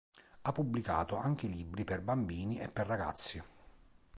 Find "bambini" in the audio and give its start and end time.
2.01-2.59